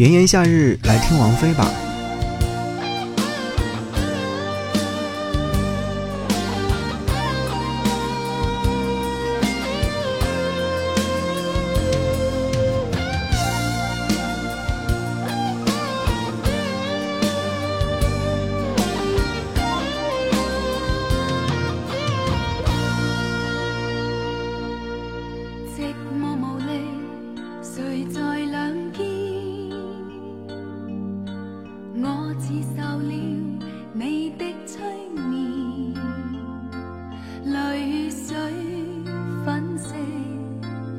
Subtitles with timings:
[0.00, 1.89] 炎炎夏日，来听王菲吧。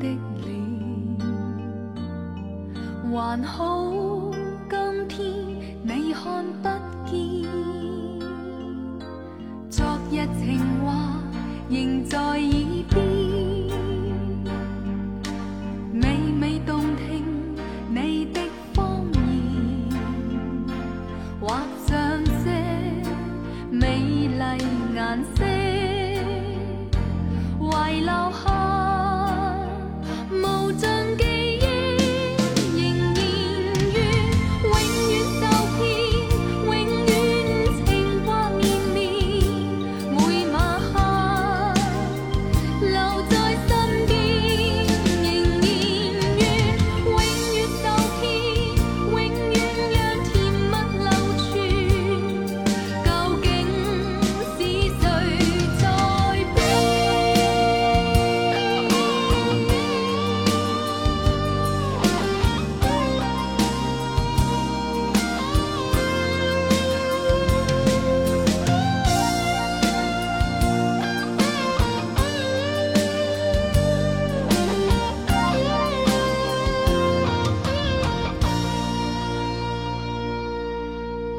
[0.02, 0.08] 的
[0.44, 0.50] 脸。
[3.12, 3.92] 还好，
[4.70, 5.20] 今天
[5.84, 6.66] 你看不
[7.06, 7.14] 见，
[9.70, 10.50] 昨日情
[10.84, 10.90] 话
[11.70, 12.40] 仍在耳
[12.90, 13.11] 边，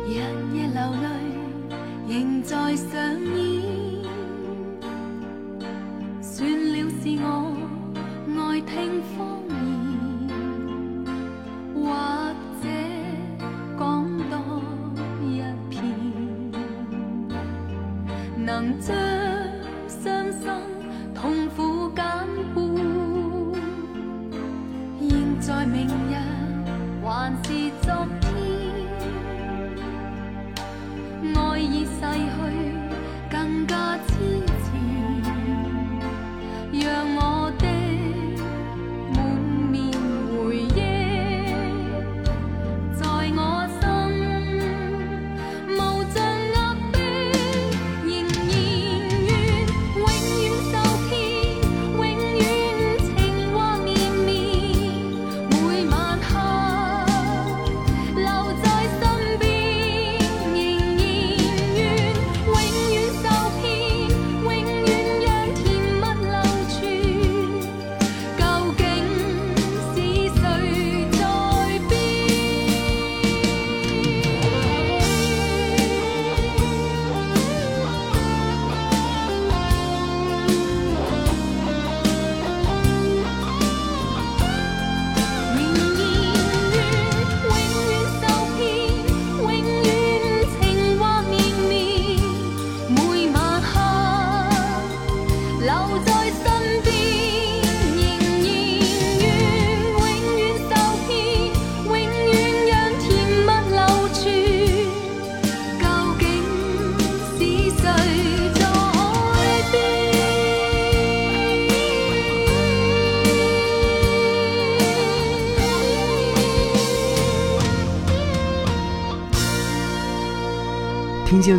[0.07, 0.15] 日
[0.53, 1.07] 夜流泪
[2.09, 2.91] 仍在上
[3.37, 3.63] 演。
[6.21, 7.52] 算了是我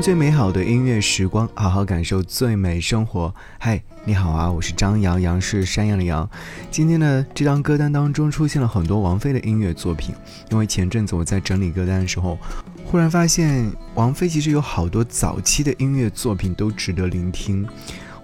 [0.03, 3.33] 最美好的音乐时光，好好感受最美生活。
[3.57, 6.29] 嗨，你好啊，我是张阳阳，是山羊的羊。
[6.69, 10.13] 今天呢，这张歌单当中出现了很多王菲的音乐作品。
[10.51, 12.37] 因为前阵子我在整理歌单的时候，
[12.83, 17.65] 忽然发现王菲其实有好多早期的音乐作品都值得聆听。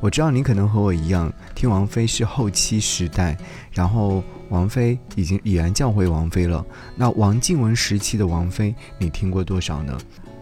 [0.02, 3.38] 我知道你可能和我一样，听王菲是后期时代，
[3.72, 6.66] 然后王菲已经已然叫回王菲了。
[6.98, 9.98] 那王静文时期的王菲，你听过多少呢？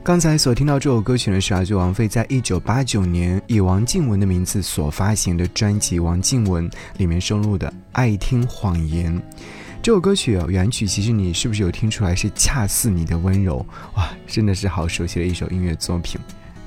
[0.07, 9.13] 刚才所听到这首歌曲呢，是来自王菲在一九八九年以王静文的名字所发行的专辑《王静文》里面收录的《爱听谎言》。
[9.81, 13.57] 这首歌曲，原曲其实你是不是有听出来是恰似你的温柔？
[13.97, 16.17] 哇，真的是好熟悉的一首音乐作品。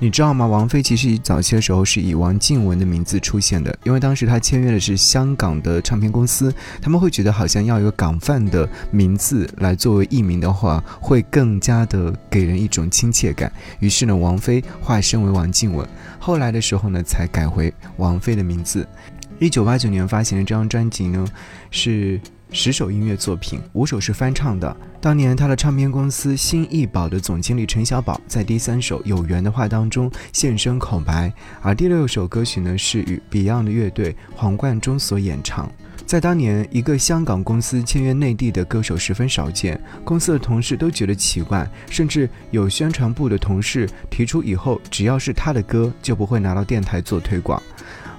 [0.02, 0.46] 你知道吗？
[0.46, 6.50] 王菲其实早期的时候是以王靖雯的名字出现的，因为当时她签约的是香港的唱片公司，
[6.80, 13.52] 他们会觉得好像要一个港范的名字来作为艺名的话，会更加的给人一种亲切感。
[13.78, 15.86] 于是呢，王菲化身为王靖雯，
[16.18, 18.88] 后来的时候呢，才改回王菲的名字。
[19.38, 21.26] 一九八九年发行的这张专辑呢，
[21.70, 22.18] 是。
[22.52, 24.76] 十首音乐作品，五首是翻唱的。
[25.00, 31.32] 当年他的唱片公司新艺宝的总经理陈小宝在第三首《有缘的话》当中现身口白，
[31.62, 35.70] 而第六首歌曲呢是与 Beyond 的乐队黄贯中所演唱。
[36.04, 47.62] 在当年，一个香港公司签约内地的歌手十分少见，公司的同事都觉得奇怪，甚至有宣传部的同事提出以后只要是他的歌就不会拿到电台做推广。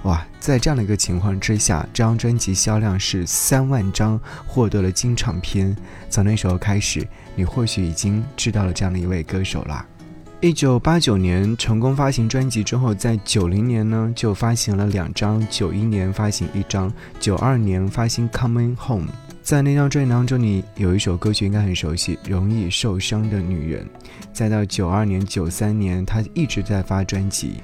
[0.04, 5.76] 哇，在这样的一个情况之下，这张专辑销量是三万张，获得了金唱片。
[6.10, 7.06] 从那时候开始，
[7.36, 9.86] 你或许已经知道了这样的一位歌手啦。
[10.40, 19.06] 一九八九年成功发行专辑之后，在九零年呢就发行了两张，九一年发行一张，九二年发行《Coming Home》。
[19.40, 23.84] 在那张专辑当中，你有一首歌曲应该很熟悉，《容易受伤的女人》。
[24.32, 27.54] 再到九二年、九三年，他一直在发专辑。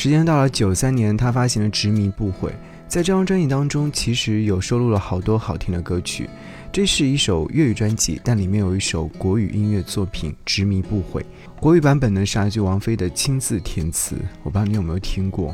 [0.00, 2.50] 时间到了九三年，他发行了《执迷不悔》。
[2.86, 6.30] 在这张专辑当中，其实有收录了好多好听的歌曲。
[6.70, 11.20] 这是一首粤语专辑，但里面有一首国语音乐作品《执迷不悔》。
[11.60, 14.14] 国语版本呢是阿句王菲的亲自填词，
[14.44, 15.52] 我不知道你有没有听过。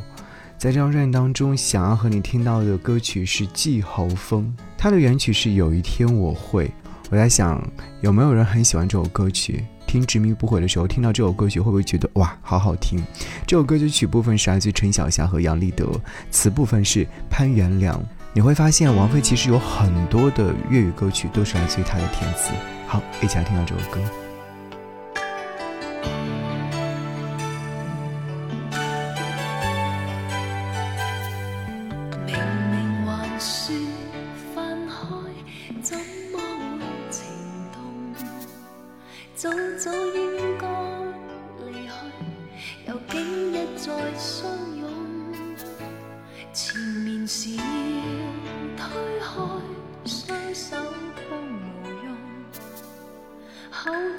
[0.59, 6.67] 在这张专辑当中，想要和你听到的歌曲是《季候风》，它的原曲是《有一天我会》。
[7.09, 7.67] 我在想，
[8.03, 9.65] 有没有人很喜欢这首歌曲？
[9.95, 13.01] 听执迷不悔的时候，听到这首歌曲会不会觉得哇，好好听？
[13.47, 15.89] 这首歌曲曲部分是来自于陈小霞和杨立德，
[16.33, 18.05] 词部分是潘元良。
[18.33, 22.51] 你会发现，王菲其实有很多的粤语歌曲都是来自于她的填词。
[22.89, 24.24] 好，一起来听到这首歌。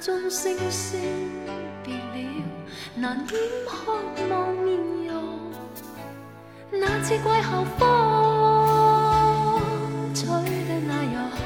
[0.06, 1.00] 中星星
[1.82, 1.98] 别了，
[2.94, 3.26] 难掩
[3.66, 3.92] 渴
[4.30, 5.10] 望面容。
[6.70, 7.82] 那次季候风
[10.14, 10.24] 吹
[10.68, 11.42] 得那样寒，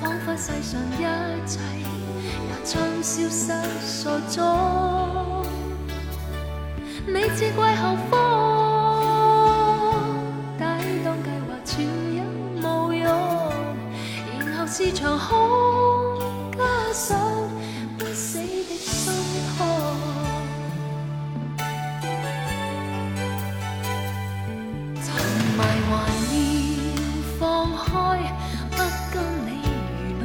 [0.00, 0.94] 仿佛世上一
[1.44, 3.52] 切也将消失
[3.84, 5.44] 所踪。
[7.08, 8.14] 你似季候风。
[14.68, 15.38] 是场空，
[16.96, 17.20] 加上
[17.98, 19.12] 不死的心
[19.58, 19.60] 痛。
[25.04, 25.06] 沉
[25.52, 26.34] 迷还要
[27.38, 27.40] 放
[27.76, 27.84] 开，
[28.70, 28.78] 不
[29.12, 29.14] 跟
[29.44, 29.48] 你
[30.00, 30.24] 愚弄。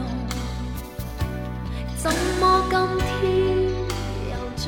[1.98, 2.10] 怎
[2.40, 2.74] 么今
[3.20, 3.22] 天
[4.32, 4.64] 又在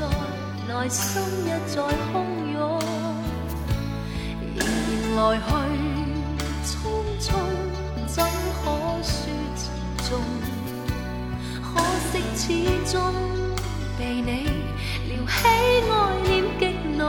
[0.67, 1.01] 内心
[1.45, 1.75] 一再
[2.11, 2.13] 汹
[2.51, 2.53] 涌？
[4.57, 5.39] 仍然来去
[12.45, 12.51] 始
[12.91, 12.99] 终
[13.97, 14.29] 被你
[15.07, 15.49] 撩起爱
[16.23, 16.61] 念激
[16.97, 17.01] 怒，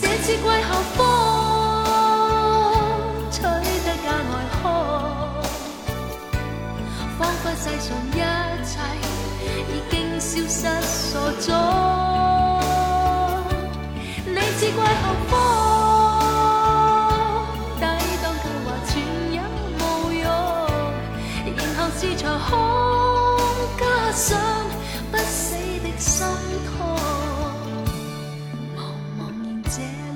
[0.00, 0.98] 这次季候风
[3.30, 3.42] 吹
[3.84, 4.64] 得格外酷，
[7.18, 8.16] 仿佛世上一
[8.64, 8.70] 切
[9.68, 11.52] 已经消失所踪。
[29.76, 30.11] tell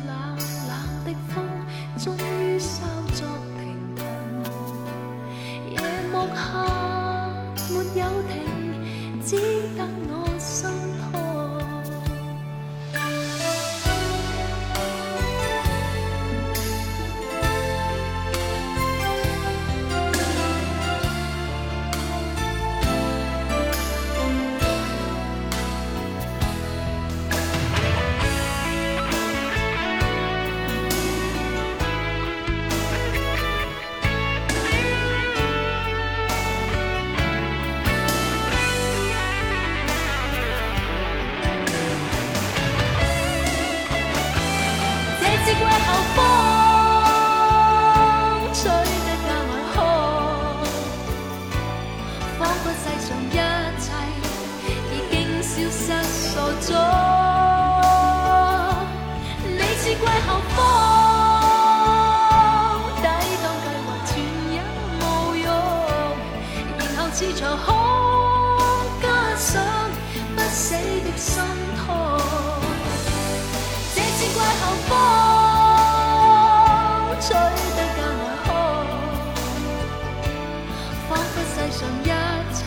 [81.76, 82.06] 上一
[82.54, 82.64] 切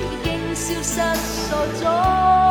[0.00, 1.14] 已经消失
[1.50, 2.45] 所踪。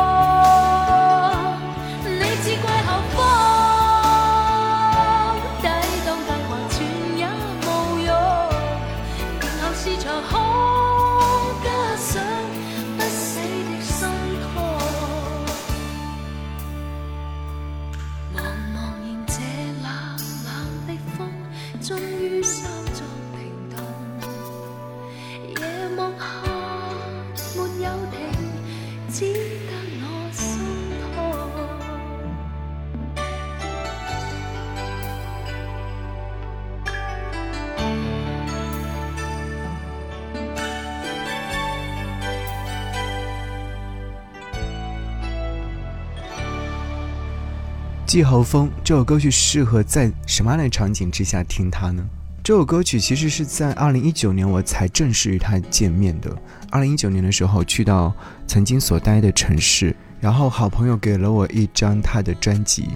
[48.06, 52.06] 季候风这首歌曲适合在什么样的场景之下听它呢？
[52.40, 56.30] 这首歌曲其实是在二零一九年我才正式与他见面的。
[56.70, 58.14] 二零一九年的时候去到
[58.46, 62.90] 曾经所待的城市，然后好朋友给了我一张他的专辑。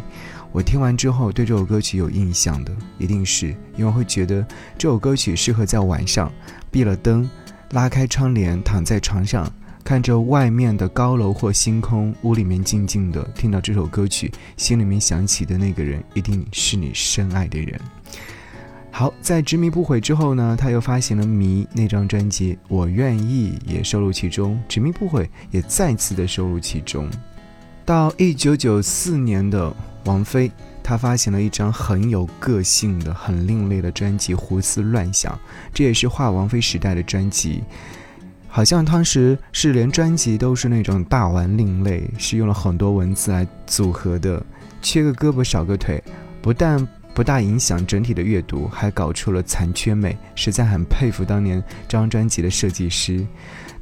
[0.53, 4.47] 我听完之后对这首歌曲有印象的，一定是因为会觉得
[4.79, 6.31] 这首歌曲适合在晚上
[6.71, 7.29] 闭了灯，
[7.73, 9.53] 拉开窗帘，躺在床上。
[9.83, 17.81] 看着外面的高楼或星空，屋里面静静的，听到这首歌曲，心里面想起的那个人，一定是你深爱的人。
[18.93, 27.09] 好，在执迷不悔之后呢，他又发行了《迷》那张专辑，我愿意也收录其中，执迷不悔也再次的收录其中。
[27.85, 30.51] 到一九九四年的王菲，
[30.83, 35.33] 她发行了一张很有个性的、很另类的专辑《胡思乱想》，
[35.73, 37.63] 这也是画王菲时代的专辑。
[38.53, 44.45] 好像当时是连专辑都是那种大玩另类，是用了很多文字来组合的，
[44.83, 46.03] 缺个胳膊少个腿，
[46.43, 53.25] 不但不大影响整体的阅读，还搞出了残缺美，实在很佩服当年这张专辑的设计师。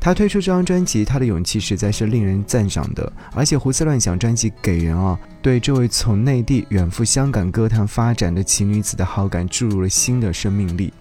[0.00, 3.10] 他推出这张专辑，他的勇气实在是令人赞赏的。
[3.34, 10.92] 而且《胡思乱想》专辑给人啊，对这位从内地远赴香港歌坛发展的奇女子的好感注入了新的生命力。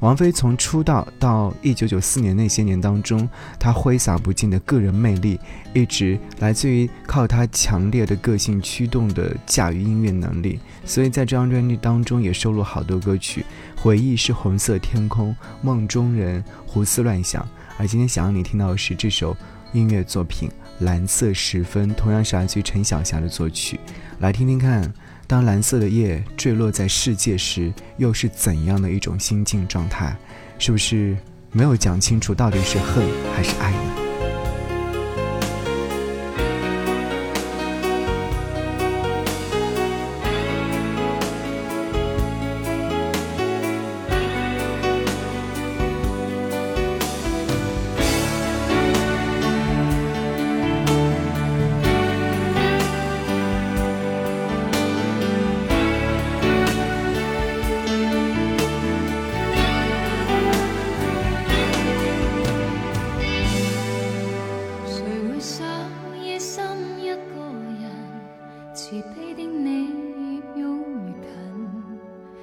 [0.00, 5.40] 王菲从出道到一九九四年那些年当中，她挥洒不尽的个人魅力，
[5.72, 10.60] 一直来自于靠她强烈的个性驱动的驾驭音乐能力。
[10.84, 13.44] 所以在这张专辑当中也收录好多歌曲，
[13.80, 15.30] 《回忆是红色天空》
[15.62, 17.42] 《梦中人》《胡思乱想》。
[17.78, 19.36] 而今天想让你听到的是这首
[19.72, 20.48] 音乐作品
[20.84, 23.80] 《蓝色时分》，同样是来自于陈小霞的作曲。
[24.18, 24.92] 来听听看。
[25.26, 30.16] 当蓝色的夜坠落在世界时，又是怎样的一种心境状态？
[30.58, 31.16] 是不是
[31.52, 33.04] 没有讲清楚到底是恨
[33.34, 33.95] 还是爱呢？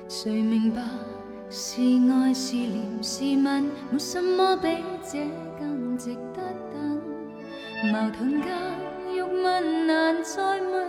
[0.07, 0.81] 谁明白
[1.49, 4.67] 是爱是怜是问，没什么比
[5.03, 5.27] 这
[5.59, 6.41] 更值得
[6.71, 7.01] 等。
[7.91, 8.51] 矛盾间
[9.11, 10.87] 欲问难再问，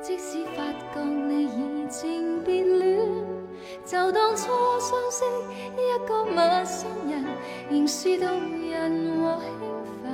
[0.00, 0.62] 即使发
[0.94, 3.00] 觉你已经变恋，
[3.84, 4.46] 就当初
[4.78, 5.24] 相识
[5.76, 7.24] 一个陌生人，
[7.70, 8.28] 仍是动
[8.70, 9.50] 人和兴
[10.02, 10.12] 奋。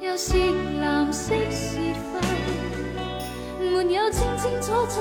[0.00, 0.36] 又是
[0.80, 1.78] 蓝色时
[2.12, 2.22] 分，
[3.60, 5.00] 没有清清楚楚。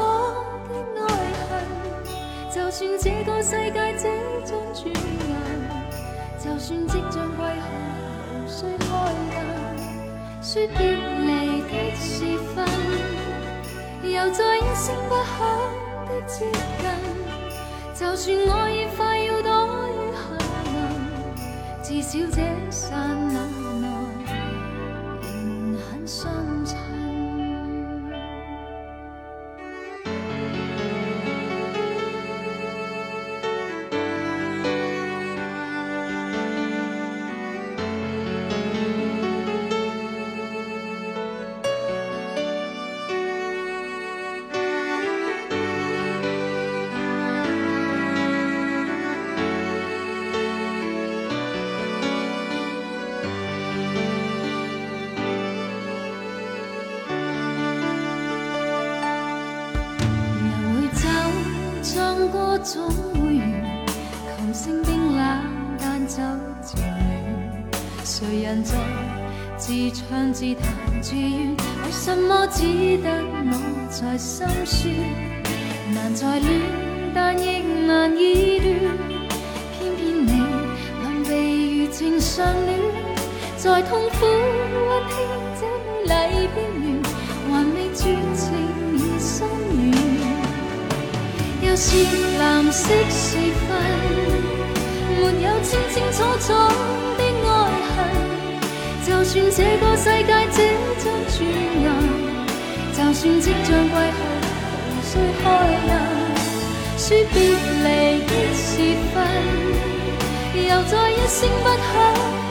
[2.52, 4.08] 就算这个世界即
[4.44, 4.92] 将转
[5.30, 5.38] 暗，
[6.44, 7.62] 就算即将归去，
[8.34, 8.86] 无需开
[9.36, 9.38] 灯。
[10.42, 10.78] 说别
[11.28, 12.26] 离的时
[12.56, 12.66] 分，
[14.02, 15.38] 又在一声不响
[16.08, 16.34] 的接
[16.80, 16.84] 近。
[17.94, 19.48] 就算我已快要躲
[19.94, 20.20] 于下
[20.74, 20.76] 能，
[21.84, 22.38] 至少这
[22.72, 23.36] 刹那
[23.80, 23.84] 内。
[62.64, 63.86] 总会完，
[64.38, 65.20] 琴声冰冷，
[65.80, 66.16] 但酒
[66.62, 66.90] 渐暖。
[68.04, 68.76] 谁人在
[69.58, 70.64] 自唱自弹
[71.02, 71.56] 自怨？
[71.56, 73.10] 为什么只得
[73.46, 74.94] 我在心酸？
[75.94, 76.50] 难再恋，
[77.14, 78.70] 但亦难以断。
[79.80, 80.32] 偏偏你
[81.02, 82.78] 能被如情相恋，
[83.58, 85.18] 在痛苦温馨
[85.60, 85.62] 这
[91.82, 91.96] 是
[92.38, 93.70] 蓝色时分，
[95.16, 96.52] 没有清清楚楚
[97.18, 97.50] 的爱
[97.96, 97.96] 恨。
[99.08, 100.58] 就算这个世界即
[101.00, 101.40] 将转
[101.86, 101.88] 暗，
[102.92, 104.20] 就算即将归去，
[104.84, 105.44] 无需开
[105.88, 105.92] 灯。
[106.98, 107.88] 说别离
[108.28, 108.68] 的时
[109.14, 109.16] 分，
[110.68, 111.96] 又再一声不响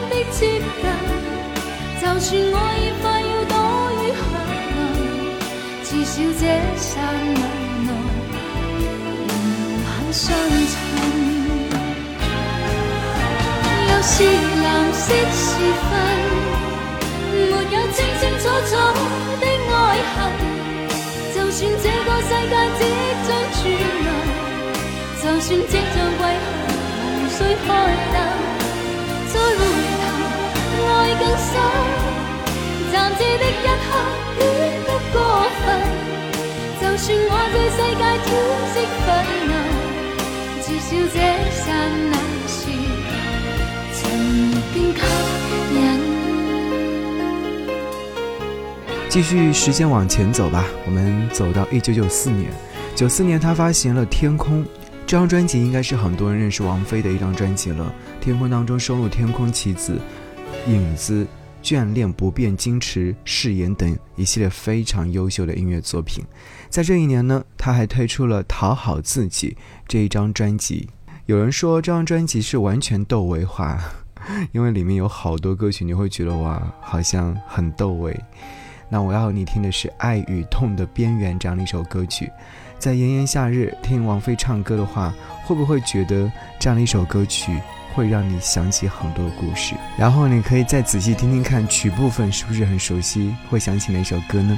[0.08, 0.82] 的接近。
[2.00, 3.54] 就算我已快要躲
[4.00, 4.20] 于下
[4.72, 4.80] 楼，
[5.84, 6.42] 至少这
[6.78, 6.88] 刹
[7.34, 7.36] 那
[10.12, 10.70] 相衬。
[13.88, 14.12] 又是
[14.62, 15.46] 蓝色时
[15.88, 15.90] 分。
[17.30, 18.70] 没有清清楚楚
[19.40, 19.76] 的爱
[20.14, 20.16] 恨，
[21.34, 22.80] 就算这个世界即
[23.26, 23.58] 将转
[24.04, 24.08] 暗，
[25.22, 26.32] 就算即将归去，
[27.14, 27.68] 无需开
[28.12, 28.16] 灯。
[29.30, 29.60] 再回
[30.00, 30.02] 头，
[30.88, 31.52] 爱更深，
[32.92, 33.88] 暂借的一刻，
[34.38, 34.40] 恋
[34.84, 35.16] 不过
[35.64, 35.66] 分。
[36.80, 38.26] 就算我对世界挑
[38.72, 39.06] 剔愤
[39.48, 39.67] 怒，至
[40.88, 41.68] 少这刹
[42.08, 42.16] 那
[42.48, 42.70] 是
[43.92, 44.00] 曾
[44.72, 44.96] 经吸
[45.74, 45.76] 引。
[49.10, 52.50] 继续时间往前走吧，我们走到一九九四年。
[52.96, 54.64] 九四年，他发行了《天空》
[55.06, 57.94] 这张专辑，应该是很多人认识王菲的一张专辑了。
[58.24, 60.00] 《天空》当中收录《天空棋子》
[60.72, 61.22] 《影子》
[61.62, 66.24] 《眷恋》《不变矜持》《誓言》等一系列非常优秀的音乐作品。
[66.68, 69.50] 在这一年呢，他还推出了《讨好自己》
[69.86, 70.88] 这一张专辑。
[71.26, 73.78] 有人说这张专辑是完全窦唯化，
[74.52, 78.18] 因为里面有好多歌曲，你会觉得哇，好像很窦唯。
[78.90, 82.30] 那我要你听的是《爱与痛的边缘》这样的一首歌曲，
[82.78, 87.60] 在炎炎夏日听王菲唱歌的话，会不会觉得这样的一首歌曲
[87.98, 89.74] 会让你想起很多故事？
[89.98, 94.56] 然后你可以再仔细听听看曲部分是不是很熟悉，会想起哪首歌呢？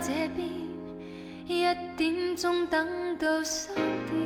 [0.00, 0.48] 这边
[1.46, 1.62] 一
[1.96, 3.74] 点钟等到三
[4.10, 4.23] 点。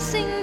[0.00, 0.39] sing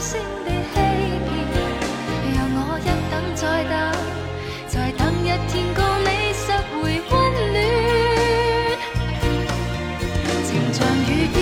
[0.00, 0.80] 星的欺
[1.26, 1.30] 骗
[2.34, 3.72] 让我一等再等
[4.66, 7.12] 再等一天共你拾回温
[7.52, 7.54] 暖
[10.46, 11.38] 情像雨点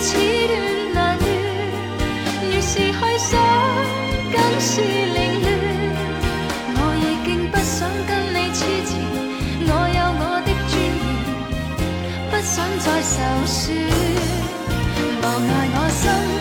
[0.00, 0.06] 似
[0.46, 0.54] 断
[0.94, 1.26] 难断
[2.48, 3.32] 越是去想
[4.30, 5.44] 更是凌乱
[6.76, 8.92] 我已经不想跟你痴缠
[9.66, 11.12] 我有我的尊严
[12.30, 13.14] 不想再受
[13.46, 13.74] 损
[15.18, 16.33] 无奈我心。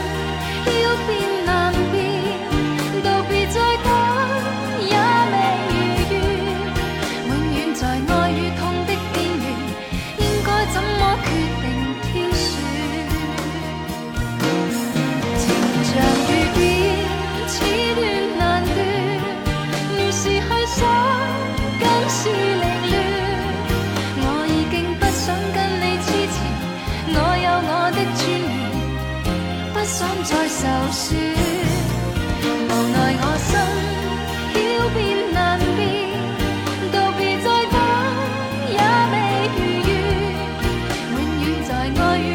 [41.91, 42.32] 在爱与